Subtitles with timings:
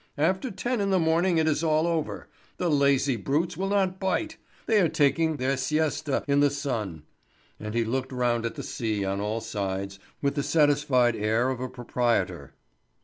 [0.17, 2.27] After ten in the morning it is all over.
[2.57, 7.03] The lazy brutes will not bite; they are taking their siesta in the sun."
[7.59, 11.59] And he looked round at the sea on all sides, with the satisfied air of
[11.59, 12.55] a proprietor.